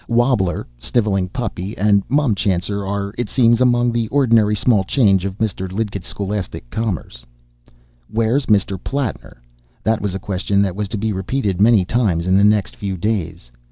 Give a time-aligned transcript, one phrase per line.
[0.07, 5.71] ("Wobbler," "snivelling puppy," and "mumchancer" are, it seems, among the ordinary small change of Mr.
[5.71, 7.23] Lidgett's scholastic commerce.)
[8.09, 8.83] Where's Mr.
[8.83, 9.43] Plattner?
[9.83, 12.97] That was a question that was to be repeated many times in the next few
[12.97, 13.51] days.